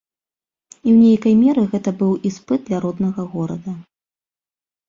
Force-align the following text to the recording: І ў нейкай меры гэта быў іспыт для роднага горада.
І 0.75 0.77
ў 0.77 0.95
нейкай 1.03 1.33
меры 1.41 1.65
гэта 1.73 1.93
быў 1.99 2.11
іспыт 2.31 2.59
для 2.71 2.77
роднага 2.87 3.27
горада. 3.35 3.79